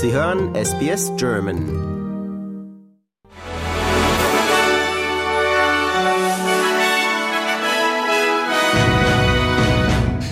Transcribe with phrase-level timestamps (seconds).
[0.00, 1.58] Sie hören SBS German.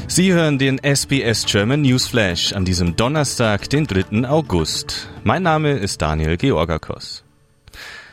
[0.06, 4.28] Sie hören den SBS German Newsflash an diesem Donnerstag, den 3.
[4.28, 5.08] August.
[5.24, 7.24] Mein Name ist Daniel Georgakos.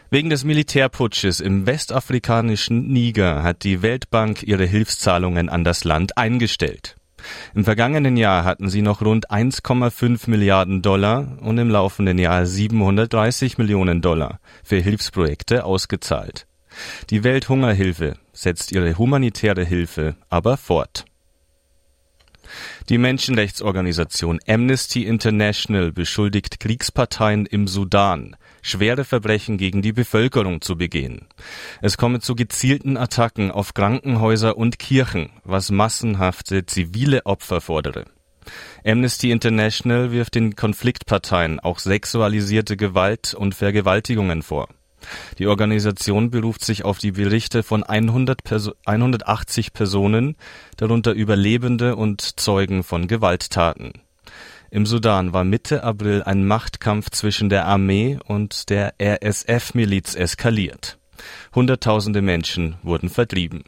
[0.10, 6.96] Wegen des Militärputsches im westafrikanischen Niger hat die Weltbank ihre Hilfszahlungen an das Land eingestellt.
[7.54, 13.58] Im vergangenen Jahr hatten sie noch rund 1,5 Milliarden Dollar und im laufenden Jahr 730
[13.58, 16.48] Millionen Dollar für Hilfsprojekte ausgezahlt.
[17.10, 21.06] Die Welthungerhilfe setzt ihre humanitäre Hilfe aber fort.
[22.90, 31.28] Die Menschenrechtsorganisation Amnesty International beschuldigt Kriegsparteien im Sudan, schwere Verbrechen gegen die Bevölkerung zu begehen.
[31.82, 38.06] Es komme zu gezielten Attacken auf Krankenhäuser und Kirchen, was massenhafte zivile Opfer fordere.
[38.84, 44.68] Amnesty International wirft den Konfliktparteien auch sexualisierte Gewalt und Vergewaltigungen vor.
[45.38, 50.36] Die Organisation beruft sich auf die Berichte von 100 Perso 180 Personen,
[50.78, 53.94] darunter Überlebende und Zeugen von Gewalttaten.
[54.74, 60.98] Im Sudan war Mitte April ein Machtkampf zwischen der Armee und der RSF-Miliz eskaliert.
[61.54, 63.66] Hunderttausende Menschen wurden vertrieben.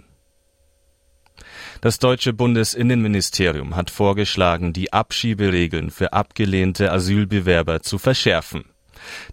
[1.80, 8.66] Das deutsche Bundesinnenministerium hat vorgeschlagen, die Abschieberegeln für abgelehnte Asylbewerber zu verschärfen.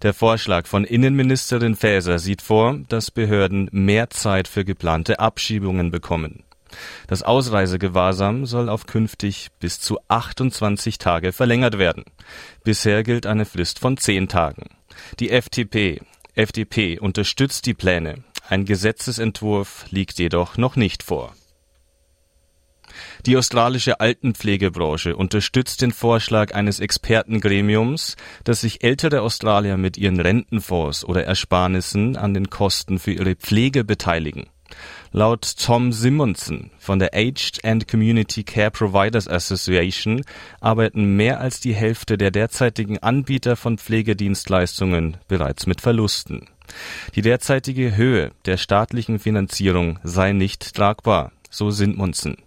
[0.03, 6.42] Der Vorschlag von Innenministerin Faeser sieht vor, dass Behörden mehr Zeit für geplante Abschiebungen bekommen.
[7.07, 12.05] Das Ausreisegewahrsam soll auf künftig bis zu 28 Tage verlängert werden.
[12.63, 14.69] Bisher gilt eine Frist von 10 Tagen.
[15.19, 16.01] Die FDP,
[16.35, 18.23] FDP unterstützt die Pläne.
[18.47, 21.33] Ein Gesetzesentwurf liegt jedoch noch nicht vor.
[23.25, 31.05] Die australische Altenpflegebranche unterstützt den Vorschlag eines Expertengremiums, dass sich ältere Australier mit ihren Rentenfonds
[31.05, 34.47] oder Ersparnissen an den Kosten für ihre Pflege beteiligen.
[35.11, 40.23] Laut Tom Simonson von der Aged and Community Care Providers Association
[40.59, 46.47] arbeiten mehr als die Hälfte der derzeitigen Anbieter von Pflegedienstleistungen bereits mit Verlusten.
[47.15, 52.37] Die derzeitige Höhe der staatlichen Finanzierung sei nicht tragbar, so Simonson.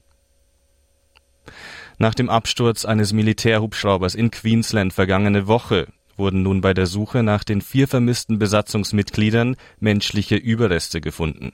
[1.99, 5.87] Nach dem Absturz eines Militärhubschraubers in Queensland vergangene Woche
[6.17, 11.53] wurden nun bei der Suche nach den vier vermissten Besatzungsmitgliedern menschliche Überreste gefunden.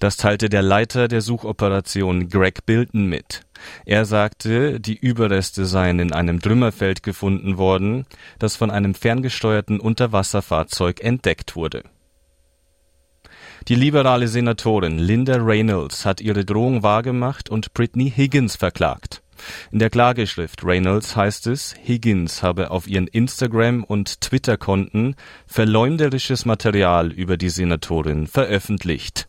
[0.00, 3.42] Das teilte der Leiter der Suchoperation Greg Bilton mit.
[3.84, 8.06] Er sagte, die Überreste seien in einem Trümmerfeld gefunden worden,
[8.38, 11.82] das von einem ferngesteuerten Unterwasserfahrzeug entdeckt wurde.
[13.68, 19.22] Die liberale Senatorin Linda Reynolds hat ihre Drohung wahrgemacht und Britney Higgins verklagt.
[19.70, 27.12] In der Klageschrift Reynolds heißt es, Higgins habe auf ihren Instagram- und Twitter-Konten verleumderisches Material
[27.12, 29.28] über die Senatorin veröffentlicht.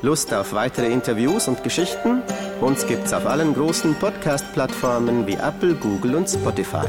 [0.00, 2.22] Lust auf weitere Interviews und Geschichten?
[2.60, 6.86] Uns gibt's auf allen großen Podcast-Plattformen wie Apple, Google und Spotify.